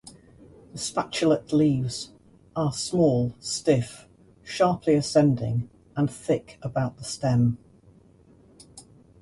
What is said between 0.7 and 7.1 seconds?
The spatulate leaves are small, stiff, sharply ascending and thick about the